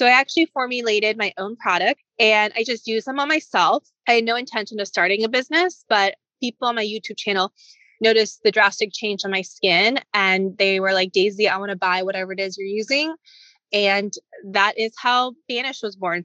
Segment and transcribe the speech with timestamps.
[0.00, 3.86] So I actually formulated my own product and I just use them on myself.
[4.08, 7.52] I had no intention of starting a business, but people on my YouTube channel
[8.00, 11.76] noticed the drastic change on my skin and they were like, Daisy, I want to
[11.76, 13.14] buy whatever it is you're using.
[13.74, 14.10] And
[14.52, 16.24] that is how Banish was born.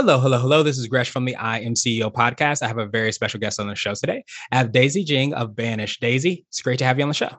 [0.00, 0.62] Hello, hello, hello.
[0.62, 2.62] This is Gresh from the I Am CEO podcast.
[2.62, 4.22] I have a very special guest on the show today.
[4.52, 5.98] I have Daisy Jing of Banish.
[5.98, 7.30] Daisy, it's great to have you on the show.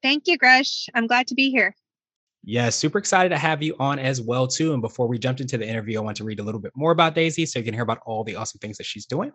[0.00, 0.88] Thank you, Gresh.
[0.94, 1.74] I'm glad to be here.
[2.44, 4.72] Yes, super excited to have you on as well too.
[4.72, 6.92] And before we jumped into the interview, I want to read a little bit more
[6.92, 9.32] about Daisy so you can hear about all the awesome things that she's doing.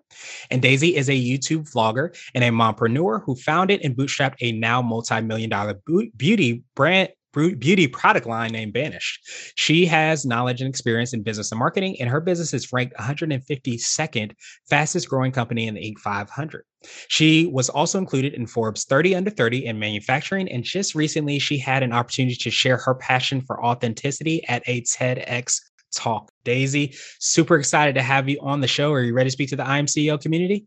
[0.50, 4.82] And Daisy is a YouTube vlogger and a mompreneur who founded and bootstrapped a now
[4.82, 5.78] multi-million dollar
[6.16, 9.20] beauty brand beauty product line named Banish.
[9.56, 14.34] She has knowledge and experience in business and marketing, and her business is ranked 152nd
[14.70, 16.00] fastest growing company in the Inc.
[16.00, 16.64] 500.
[17.08, 21.58] She was also included in Forbes 30 under 30 in manufacturing, and just recently she
[21.58, 25.60] had an opportunity to share her passion for authenticity at a TEDx
[25.96, 26.32] talk.
[26.44, 28.92] Daisy, super excited to have you on the show.
[28.92, 30.66] Are you ready to speak to the I Am CEO community?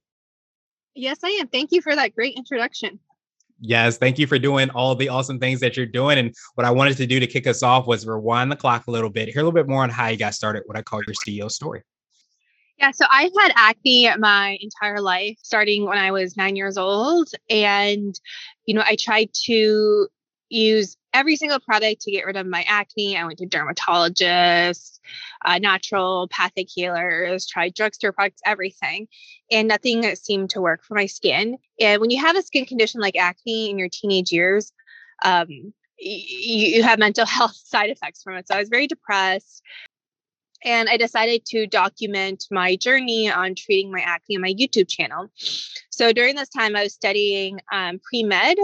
[0.94, 1.48] Yes, I am.
[1.48, 2.98] Thank you for that great introduction.
[3.60, 6.18] Yes, thank you for doing all the awesome things that you're doing.
[6.18, 8.90] And what I wanted to do to kick us off was rewind the clock a
[8.90, 11.02] little bit, hear a little bit more on how you got started, what I call
[11.04, 11.82] your CEO story.
[12.78, 17.28] Yeah, so I've had acne my entire life, starting when I was nine years old.
[17.50, 18.14] And,
[18.66, 20.06] you know, I tried to
[20.48, 23.16] use every single product to get rid of my acne.
[23.16, 25.00] I went to dermatologists,
[25.44, 29.08] uh, naturopathic healers, tried drugstore products, everything,
[29.50, 31.58] and nothing seemed to work for my skin.
[31.80, 34.72] And when you have a skin condition like acne in your teenage years,
[35.24, 35.48] um,
[35.98, 38.46] you, you have mental health side effects from it.
[38.46, 39.62] So I was very depressed.
[40.64, 45.30] And I decided to document my journey on treating my acne on my YouTube channel.
[45.90, 48.56] So during this time, I was studying um, pre med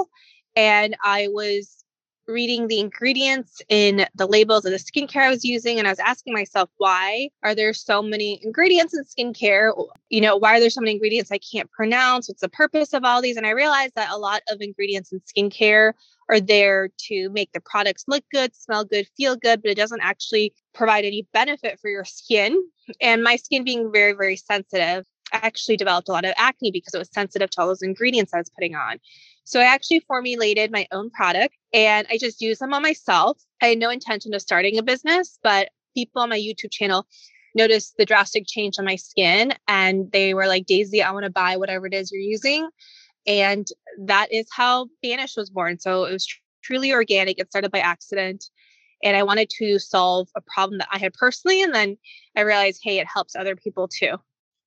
[0.57, 1.84] and I was
[2.27, 5.99] reading the ingredients in the labels of the skincare I was using, and I was
[5.99, 9.73] asking myself, why are there so many ingredients in skincare?
[10.09, 12.29] You know, why are there so many ingredients I can't pronounce?
[12.29, 13.37] What's the purpose of all these?
[13.37, 15.93] And I realized that a lot of ingredients in skincare
[16.29, 20.01] are there to make the products look good, smell good, feel good, but it doesn't
[20.01, 22.59] actually provide any benefit for your skin.
[23.01, 26.95] And my skin being very, very sensitive, I actually developed a lot of acne because
[26.95, 28.99] it was sensitive to all those ingredients I was putting on.
[29.45, 33.39] So I actually formulated my own product and I just use them on myself.
[33.63, 37.07] I had no intention of starting a business, but people on my YouTube channel
[37.55, 41.31] noticed the drastic change on my skin and they were like, Daisy, I want to
[41.31, 42.69] buy whatever it is you're using.
[43.27, 43.67] And
[44.07, 45.79] that is how Banish was born.
[45.79, 47.39] So it was tr- truly organic.
[47.39, 48.47] It started by accident.
[49.03, 51.63] And I wanted to solve a problem that I had personally.
[51.63, 51.99] And then
[52.37, 54.17] I realized, hey, it helps other people too.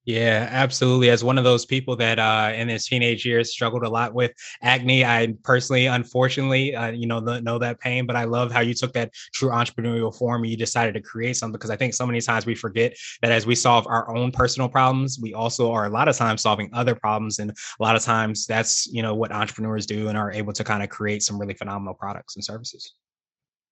[0.07, 1.09] Yeah, absolutely.
[1.09, 4.31] As one of those people that uh, in his teenage years struggled a lot with
[4.61, 8.05] acne, I personally, unfortunately, uh, you know, know that pain.
[8.05, 11.35] But I love how you took that true entrepreneurial form and you decided to create
[11.35, 14.31] something because I think so many times we forget that as we solve our own
[14.31, 17.97] personal problems, we also are a lot of times solving other problems, and a lot
[17.97, 21.21] of times that's you know what entrepreneurs do and are able to kind of create
[21.21, 22.93] some really phenomenal products and services.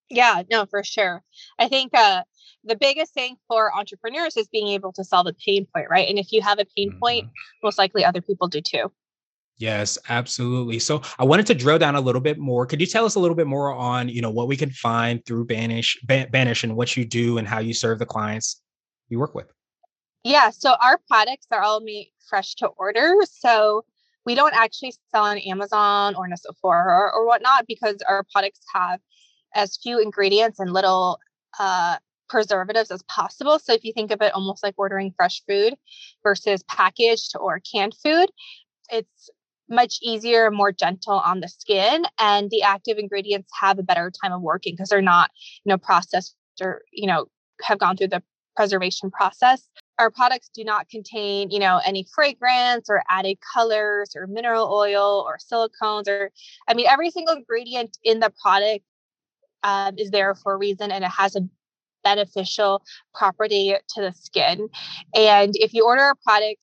[0.10, 1.24] Yeah, no, for sure.
[1.58, 2.24] I think uh,
[2.66, 6.10] the biggest thing for entrepreneurs is being able to solve a pain point, right?
[6.10, 7.00] And if you have a pain mm-hmm.
[7.00, 7.30] point,
[7.64, 8.92] most likely other people do too.
[9.58, 10.80] Yes, absolutely.
[10.80, 12.66] So I wanted to drill down a little bit more.
[12.66, 15.26] Could you tell us a little bit more on, you know, what we can find
[15.26, 18.62] through Banish, Banish and what you do and how you serve the clients
[19.08, 19.48] you work with?
[20.24, 23.16] Yeah, so our products are all made fresh to order.
[23.32, 23.86] So
[24.26, 28.26] we don't actually sell on Amazon or in a Sephora or, or whatnot because our
[28.34, 29.00] products have
[29.54, 31.20] as few ingredients and little
[31.60, 31.98] uh,
[32.28, 33.60] preservatives as possible.
[33.60, 35.76] So if you think of it almost like ordering fresh food
[36.24, 38.30] versus packaged or canned food,
[38.90, 39.30] it's
[39.68, 44.12] much easier, and more gentle on the skin, and the active ingredients have a better
[44.22, 45.32] time of working because they're not,
[45.64, 47.26] you know, processed or you know
[47.64, 48.22] have gone through the
[48.56, 49.68] preservation process.
[50.00, 55.26] Our products do not contain, you know, any fragrance or added colors or mineral oil
[55.26, 56.32] or silicones or,
[56.68, 58.84] I mean, every single ingredient in the product
[59.64, 61.42] um, is there for a reason and it has a
[62.06, 62.82] beneficial
[63.14, 64.70] property to the skin.
[65.14, 66.60] And if you order a product,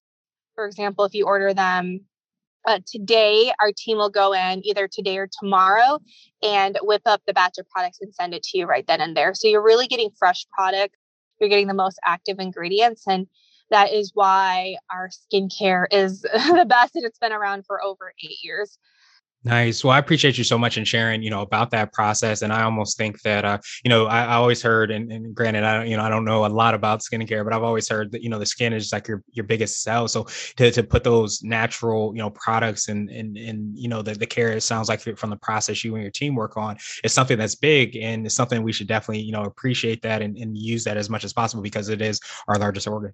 [0.54, 2.00] for example, if you order them
[2.66, 5.98] uh, today, our team will go in either today or tomorrow
[6.42, 9.16] and whip up the batch of products and send it to you right then and
[9.16, 9.34] there.
[9.34, 10.96] So you're really getting fresh product.
[11.40, 13.02] you're getting the most active ingredients.
[13.08, 13.26] And
[13.70, 18.38] that is why our skincare is the best and it's been around for over eight
[18.44, 18.78] years.
[19.44, 19.82] Nice.
[19.82, 22.42] Well, I appreciate you so much in sharing, you know, about that process.
[22.42, 25.64] And I almost think that, uh, you know, I, I always heard, and, and, granted,
[25.64, 28.12] I don't, you know, I don't know a lot about skincare, but I've always heard
[28.12, 30.06] that, you know, the skin is like your your biggest cell.
[30.06, 30.28] So
[30.58, 34.26] to, to put those natural, you know, products and and and you know the the
[34.26, 37.36] care it sounds like from the process you and your team work on is something
[37.36, 40.84] that's big and it's something we should definitely, you know, appreciate that and, and use
[40.84, 43.12] that as much as possible because it is our largest organ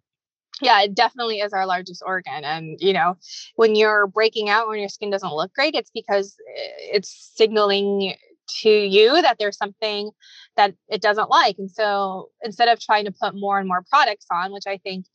[0.60, 2.44] yeah, it definitely is our largest organ.
[2.44, 3.16] And, you know,
[3.56, 8.14] when you're breaking out, when your skin doesn't look great, it's because eh, it's signaling
[8.60, 10.10] to you that there's something
[10.56, 11.56] that it doesn't like.
[11.58, 15.06] And so instead of trying to put more and more products on, which I think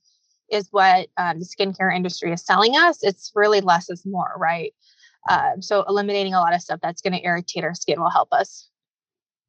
[0.51, 4.74] is what um, the skincare industry is selling us, it's really less is more, right?
[5.30, 8.30] Um, so eliminating a lot of stuff that's going to irritate our skin will help
[8.31, 8.69] us.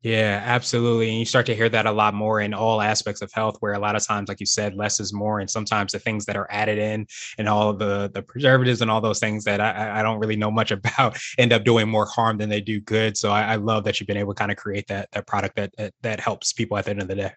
[0.05, 1.09] Yeah, absolutely.
[1.09, 3.73] And you start to hear that a lot more in all aspects of health, where
[3.73, 5.41] a lot of times, like you said, less is more.
[5.41, 7.07] And sometimes the things that are added in
[7.39, 10.51] and all the the preservatives and all those things that I, I don't really know
[10.51, 13.17] much about end up doing more harm than they do good.
[13.17, 15.57] So I, I love that you've been able to kind of create that that product
[15.57, 17.33] that, that that helps people at the end of the day.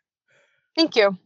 [0.76, 1.18] Thank you.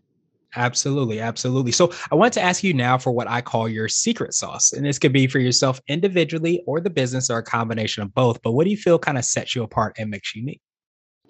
[0.55, 1.71] Absolutely, absolutely.
[1.71, 4.73] So I want to ask you now for what I call your secret sauce.
[4.73, 8.39] And this could be for yourself individually or the business or a combination of both.
[8.43, 10.61] But what do you feel kind of sets you apart and makes you unique?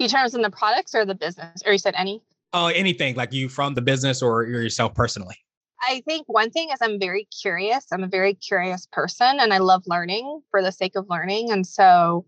[0.07, 2.21] Terms in the products or the business, or you said any?
[2.53, 5.35] Oh, anything like you from the business or yourself personally.
[5.87, 7.85] I think one thing is I'm very curious.
[7.91, 11.51] I'm a very curious person and I love learning for the sake of learning.
[11.51, 12.25] And so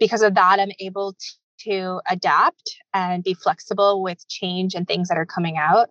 [0.00, 1.14] because of that, I'm able
[1.60, 5.90] to adapt and be flexible with change and things that are coming out.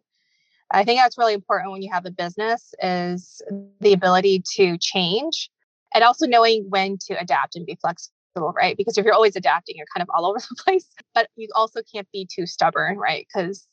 [0.71, 3.41] I think that's really important when you have a business is
[3.79, 5.51] the ability to change
[5.94, 8.75] and also knowing when to adapt and be flexible right?
[8.77, 10.88] Because if you're always adapting, you're kind of all over the place.
[11.13, 13.27] But you also can't be too stubborn, right?
[13.33, 13.68] Because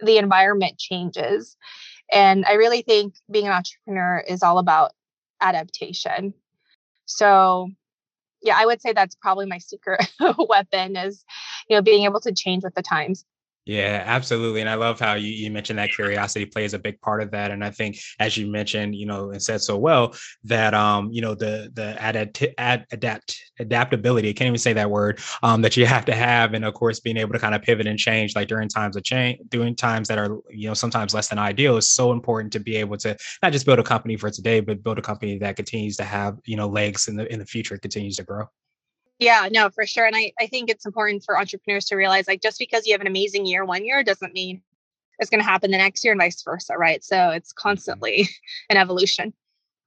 [0.00, 1.56] the environment changes.
[2.12, 4.92] And I really think being an entrepreneur is all about
[5.40, 6.34] adaptation.
[7.06, 7.68] So,
[8.42, 11.24] yeah, I would say that's probably my secret weapon is,
[11.68, 13.24] you know, being able to change with the times.
[13.68, 14.60] Yeah, absolutely.
[14.60, 17.50] And I love how you, you mentioned that curiosity plays a big part of that.
[17.50, 20.14] And I think as you mentioned, you know, and said so well,
[20.44, 24.88] that um, you know, the the adapt ad, adapt adaptability, I can't even say that
[24.88, 27.62] word, um, that you have to have, and of course being able to kind of
[27.62, 31.12] pivot and change like during times of change, during times that are, you know, sometimes
[31.12, 34.16] less than ideal is so important to be able to not just build a company
[34.16, 37.30] for today, but build a company that continues to have, you know, legs in the
[37.32, 38.44] in the future, continues to grow.
[39.18, 40.04] Yeah, no, for sure.
[40.04, 43.00] And I, I think it's important for entrepreneurs to realize like just because you have
[43.00, 44.62] an amazing year one year doesn't mean
[45.18, 47.02] it's going to happen the next year and vice versa, right?
[47.02, 47.68] So it's mm-hmm.
[47.68, 48.28] constantly
[48.70, 49.32] an evolution.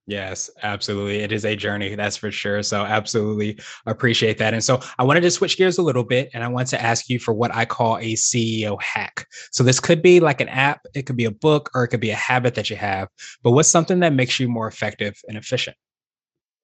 [0.06, 1.18] Yes, absolutely.
[1.18, 2.64] It is a journey, that's for sure.
[2.64, 4.54] So, absolutely appreciate that.
[4.54, 7.08] And so, I wanted to switch gears a little bit and I want to ask
[7.08, 9.28] you for what I call a CEO hack.
[9.52, 12.00] So, this could be like an app, it could be a book, or it could
[12.00, 13.06] be a habit that you have.
[13.44, 15.76] But what's something that makes you more effective and efficient?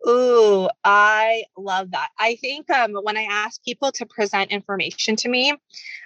[0.08, 2.08] Ooh, I love that.
[2.18, 5.52] I think um, when I ask people to present information to me,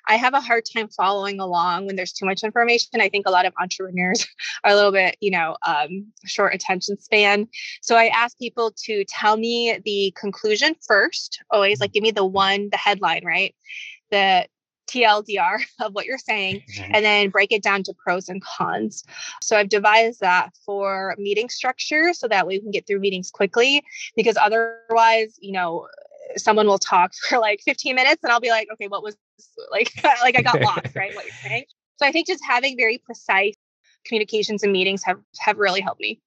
[0.08, 3.00] I have a hard time following along when there's too much information.
[3.00, 4.26] I think a lot of entrepreneurs
[4.64, 7.46] are a little bit, you know, um, short attention span.
[7.82, 12.24] So I ask people to tell me the conclusion first, always like give me the
[12.24, 13.54] one, the headline, right?
[14.10, 14.46] The
[14.90, 16.92] TLDR of what you're saying mm-hmm.
[16.94, 19.04] and then break it down to pros and cons.
[19.42, 23.30] So I've devised that for meeting structure so that way we can get through meetings
[23.30, 23.82] quickly
[24.16, 25.86] because otherwise, you know,
[26.36, 29.16] someone will talk for like 15 minutes and I'll be like, okay, what was
[29.70, 29.92] like
[30.22, 31.14] like I got lost, right?
[31.14, 31.64] What you're saying.
[31.96, 33.54] So I think just having very precise
[34.06, 36.20] communications and meetings have have really helped me.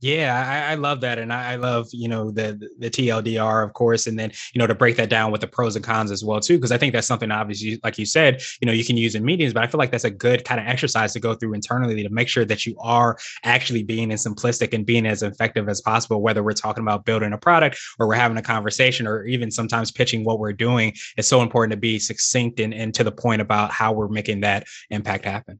[0.00, 3.72] Yeah, I, I, love that, and I, I, love you know the the TLDR, of
[3.72, 6.22] course, and then you know to break that down with the pros and cons as
[6.22, 8.98] well too, because I think that's something obviously, like you said, you know you can
[8.98, 11.34] use in meetings, but I feel like that's a good kind of exercise to go
[11.34, 15.22] through internally to make sure that you are actually being as simplistic and being as
[15.22, 19.06] effective as possible, whether we're talking about building a product or we're having a conversation
[19.06, 20.92] or even sometimes pitching what we're doing.
[21.16, 24.40] It's so important to be succinct and, and to the point about how we're making
[24.40, 25.58] that impact happen.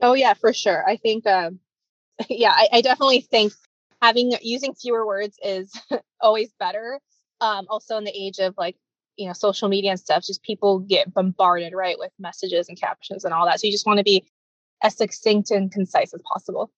[0.00, 0.84] Oh yeah, for sure.
[0.88, 1.28] I think.
[1.28, 1.60] Um
[2.30, 3.52] yeah, I, I, definitely think
[4.00, 5.72] having using fewer words is
[6.20, 7.00] always better.
[7.40, 8.76] Um, also in the age of like
[9.16, 13.24] you know social media and stuff, just people get bombarded right with messages and captions
[13.24, 13.60] and all that.
[13.60, 14.24] So you just want to be
[14.82, 16.70] as succinct and concise as possible.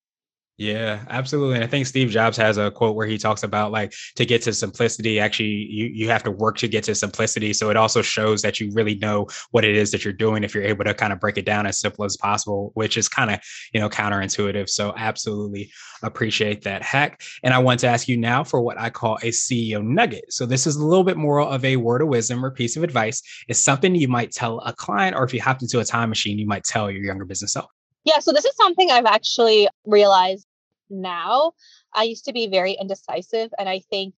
[0.56, 1.56] Yeah, absolutely.
[1.56, 4.40] And I think Steve Jobs has a quote where he talks about like to get
[4.42, 7.52] to simplicity, actually you you have to work to get to simplicity.
[7.52, 10.54] So it also shows that you really know what it is that you're doing if
[10.54, 13.32] you're able to kind of break it down as simple as possible, which is kind
[13.32, 13.40] of,
[13.72, 14.68] you know, counterintuitive.
[14.70, 15.72] So absolutely
[16.04, 17.22] appreciate that hack.
[17.42, 20.26] And I want to ask you now for what I call a CEO nugget.
[20.32, 22.84] So this is a little bit more of a word of wisdom or piece of
[22.84, 23.22] advice.
[23.48, 26.38] It's something you might tell a client or if you hopped into a time machine,
[26.38, 27.73] you might tell your younger business self.
[28.04, 30.46] Yeah, so this is something I've actually realized
[30.90, 31.52] now.
[31.94, 34.14] I used to be very indecisive, and I think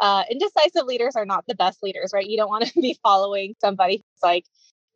[0.00, 2.26] uh, indecisive leaders are not the best leaders, right?
[2.26, 4.44] You don't want to be following somebody who's like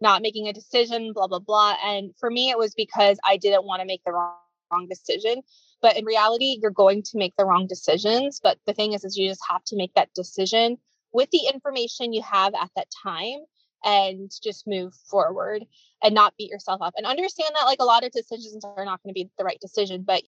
[0.00, 1.76] not making a decision, blah, blah, blah.
[1.84, 4.34] And for me, it was because I didn't want to make the wrong,
[4.72, 5.42] wrong decision.
[5.82, 8.40] But in reality, you're going to make the wrong decisions.
[8.42, 10.78] But the thing is, is you just have to make that decision
[11.12, 13.40] with the information you have at that time
[13.84, 15.64] and just move forward
[16.02, 16.94] and not beat yourself up.
[16.96, 19.60] And understand that like a lot of decisions are not going to be the right
[19.60, 20.22] decision but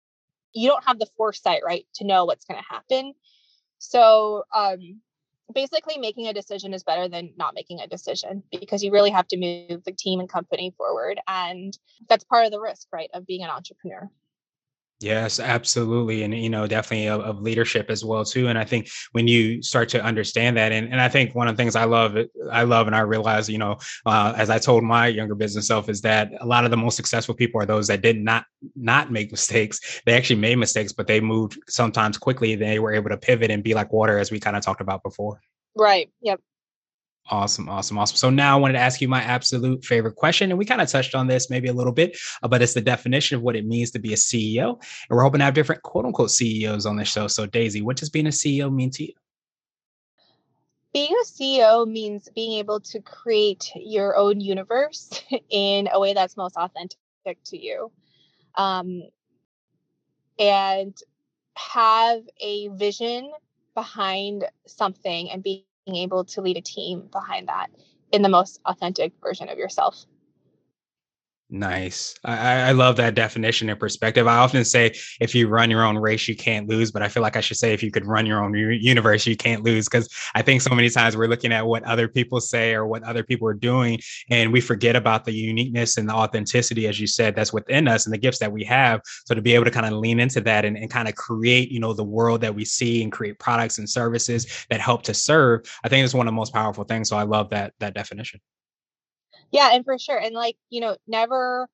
[0.54, 3.14] you don't have the foresight right to know what's going to happen.
[3.78, 5.02] So um
[5.54, 9.28] basically making a decision is better than not making a decision because you really have
[9.28, 11.78] to move the team and company forward and
[12.08, 14.10] that's part of the risk right of being an entrepreneur
[15.02, 16.22] Yes, absolutely.
[16.22, 18.50] And, you know, definitely of, of, leadership as well, too.
[18.50, 21.58] And I think when you start to understand that, and, and I think one of
[21.58, 22.16] the things I love,
[22.52, 25.90] I love, and I realize, you know, uh, as I told my younger business self
[25.90, 29.12] is that a lot of the most successful people are those that did not, not
[29.12, 29.80] make mistakes.
[30.06, 32.56] They actually made mistakes, but they moved sometimes quickly.
[32.56, 35.04] They were able to pivot and be like water, as we kind of talked about
[35.04, 35.42] before.
[35.76, 36.12] Right.
[36.22, 36.42] Yep.
[37.30, 38.18] Awesome, awesome, awesome.
[38.18, 40.52] So now I wanted to ask you my absolute favorite question.
[40.52, 42.82] And we kind of touched on this maybe a little bit, uh, but it's the
[42.82, 44.72] definition of what it means to be a CEO.
[44.72, 47.28] And we're hoping to have different quote unquote CEOs on the show.
[47.28, 49.14] So, Daisy, what does being a CEO mean to you?
[50.94, 56.36] Being a CEO means being able to create your own universe in a way that's
[56.36, 56.98] most authentic
[57.46, 57.92] to you.
[58.56, 59.04] Um,
[60.38, 60.98] and
[61.56, 63.32] have a vision
[63.74, 67.68] behind something and be being able to lead a team behind that
[68.12, 70.06] in the most authentic version of yourself.
[71.54, 72.16] Nice.
[72.24, 74.26] I, I love that definition and perspective.
[74.26, 77.22] I often say if you run your own race, you can't lose, but I feel
[77.22, 79.90] like I should say if you could run your own universe, you can't lose.
[79.90, 83.04] Because I think so many times we're looking at what other people say or what
[83.04, 87.08] other people are doing, and we forget about the uniqueness and the authenticity, as you
[87.08, 89.02] said, that's within us and the gifts that we have.
[89.26, 91.70] So to be able to kind of lean into that and, and kind of create,
[91.70, 95.14] you know, the world that we see and create products and services that help to
[95.14, 97.10] serve, I think it's one of the most powerful things.
[97.10, 98.40] So I love that that definition.
[99.52, 100.18] Yeah, and for sure.
[100.18, 101.68] And like, you know, never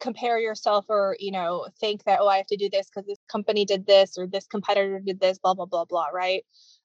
[0.00, 3.18] compare yourself or, you know, think that, oh, I have to do this because this
[3.30, 6.44] company did this or this competitor did this, blah, blah, blah, blah, right?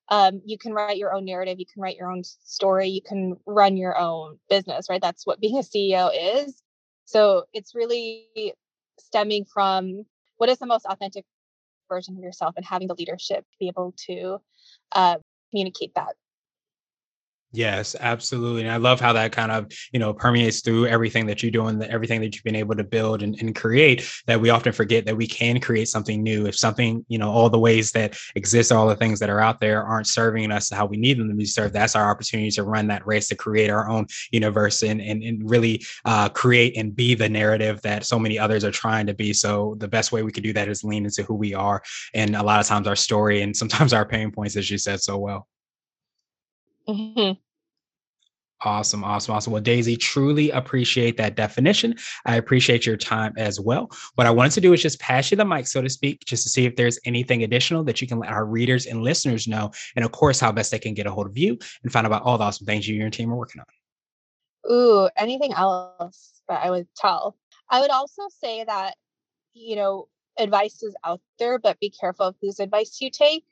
[0.09, 3.37] Um, you can write your own narrative, you can write your own story, you can
[3.45, 5.01] run your own business, right?
[5.01, 6.11] That's what being a CEO
[6.45, 6.61] is.
[7.05, 8.27] So it's really
[8.99, 10.05] stemming from
[10.37, 11.25] what is the most authentic
[11.89, 14.39] version of yourself and having the leadership to be able to
[14.93, 15.17] uh,
[15.51, 16.15] communicate that
[17.51, 18.61] Yes, absolutely.
[18.61, 21.65] And I love how that kind of, you know, permeates through everything that you do
[21.65, 25.03] and everything that you've been able to build and, and, create that we often forget
[25.05, 26.45] that we can create something new.
[26.45, 29.59] If something, you know, all the ways that exist, all the things that are out
[29.59, 32.63] there aren't serving us how we need them to be served, that's our opportunity to
[32.63, 36.95] run that race to create our own universe and, and, and really uh, create and
[36.95, 39.33] be the narrative that so many others are trying to be.
[39.33, 41.81] So the best way we could do that is lean into who we are.
[42.13, 45.01] And a lot of times our story and sometimes our pain points, as you said
[45.01, 45.47] so well.
[46.89, 47.33] Mm-hmm.
[48.61, 49.53] Awesome, awesome, awesome.
[49.53, 51.95] Well, Daisy, truly appreciate that definition.
[52.25, 53.89] I appreciate your time as well.
[54.15, 56.43] What I wanted to do is just pass you the mic, so to speak, just
[56.43, 59.71] to see if there's anything additional that you can let our readers and listeners know.
[59.95, 62.09] And of course, how best they can get a hold of you and find out
[62.09, 64.71] about all the awesome things you and your team are working on.
[64.71, 67.37] Ooh, anything else that I would tell?
[67.69, 68.95] I would also say that,
[69.53, 73.45] you know, advice is out there, but be careful of whose advice you take.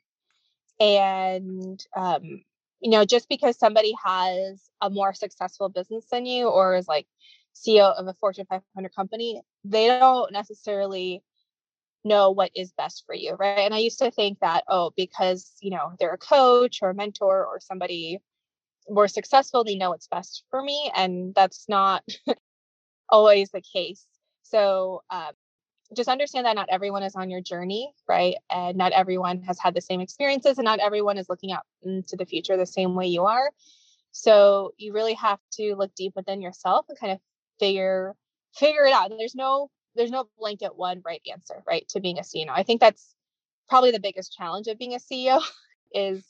[0.80, 2.44] And um,
[2.80, 7.06] you know, just because somebody has a more successful business than you or is like
[7.54, 11.22] CEO of a Fortune 500 company, they don't necessarily
[12.04, 13.58] know what is best for you, right?
[13.58, 16.94] And I used to think that, oh, because, you know, they're a coach or a
[16.94, 18.20] mentor or somebody
[18.88, 20.90] more successful, they know what's best for me.
[20.94, 22.04] And that's not
[23.08, 24.06] always the case.
[24.42, 25.32] So, um,
[25.96, 28.36] just understand that not everyone is on your journey, right?
[28.50, 32.16] And not everyone has had the same experiences and not everyone is looking out into
[32.16, 33.50] the future the same way you are.
[34.12, 37.20] So you really have to look deep within yourself and kind of
[37.58, 38.14] figure
[38.54, 39.10] figure it out.
[39.10, 42.48] And There's no there's no blanket one right answer, right, to being a CEO.
[42.50, 43.14] I think that's
[43.68, 45.42] probably the biggest challenge of being a CEO
[45.92, 46.24] is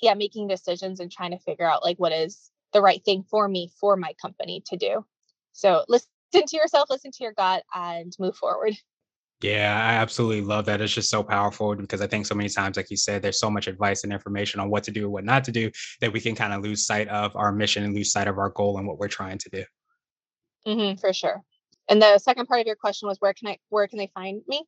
[0.00, 3.48] yeah, making decisions and trying to figure out like what is the right thing for
[3.48, 5.04] me for my company to do.
[5.52, 8.74] So listen listen to yourself, listen to your gut, and move forward.
[9.42, 10.80] Yeah, I absolutely love that.
[10.80, 13.50] It's just so powerful because I think so many times, like you said, there's so
[13.50, 15.70] much advice and information on what to do, and what not to do,
[16.00, 18.50] that we can kind of lose sight of our mission and lose sight of our
[18.50, 19.64] goal and what we're trying to do.
[20.66, 21.42] Mm-hmm, for sure.
[21.88, 24.42] And the second part of your question was where can I where can they find
[24.46, 24.62] me?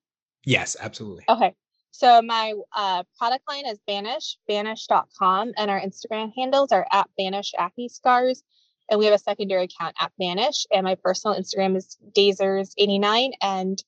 [0.45, 1.25] Yes, absolutely.
[1.29, 1.55] Okay.
[1.93, 7.53] So my uh, product line is Banish, banish.com, and our Instagram handles are at Banish
[7.57, 8.43] Acne Scars
[8.91, 10.67] And we have a secondary account at Banish.
[10.73, 13.31] And my personal Instagram is Dazers89.
[13.41, 13.83] And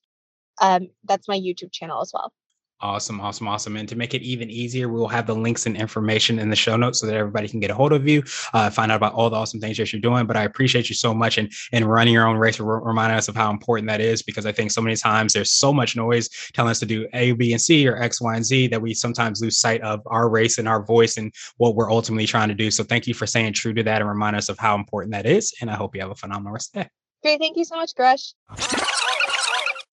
[0.59, 2.33] um, that's my YouTube channel as well.
[2.79, 3.75] Awesome, awesome, awesome.
[3.75, 6.77] And to make it even easier, we'll have the links and information in the show
[6.77, 8.21] notes so that everybody can get a hold of you,
[8.53, 10.27] uh, find out about all the awesome things that you're doing.
[10.27, 13.35] But I appreciate you so much and and running your own race, reminding us of
[13.35, 16.69] how important that is because I think so many times there's so much noise telling
[16.69, 19.41] us to do A, B, and C or X, Y, and Z that we sometimes
[19.41, 22.69] lose sight of our race and our voice and what we're ultimately trying to do.
[22.69, 25.25] So thank you for saying true to that and remind us of how important that
[25.25, 25.51] is.
[25.61, 26.87] And I hope you have a phenomenal rest day.
[27.23, 27.39] Great.
[27.39, 28.33] Thank you so much, Gresh.